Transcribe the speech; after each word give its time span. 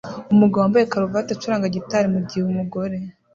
Umugabo 0.33 0.61
wambaye 0.63 0.85
karuvati 0.91 1.31
acuranga 1.33 1.73
gitari 1.75 2.07
mugihe 2.15 2.43
umugore 2.45 2.97